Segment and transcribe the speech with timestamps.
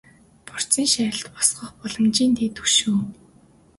[0.47, 2.99] Борисын шарилд босгох боломжийн дээд хөшөө.